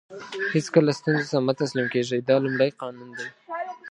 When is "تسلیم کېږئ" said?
1.61-2.19